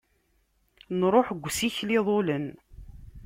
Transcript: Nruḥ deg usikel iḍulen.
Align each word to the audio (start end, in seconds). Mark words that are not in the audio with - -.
Nruḥ 0.99 1.27
deg 1.31 1.45
usikel 1.47 1.89
iḍulen. 1.97 2.45